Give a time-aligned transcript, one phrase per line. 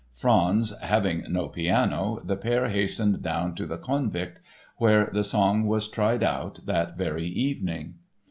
[0.15, 4.37] Franz having no piano, the pair hastened down to the Konvikt
[4.77, 7.99] where the song was tried out that very evening.